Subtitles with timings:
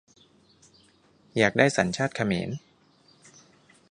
[1.37, 2.49] อยากได้สัญชาติเขมร?